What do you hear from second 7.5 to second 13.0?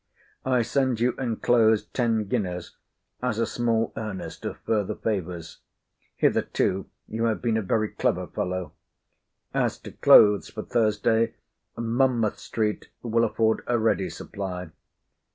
a very clever fellow. As to clothes for Thursday, Monmouth street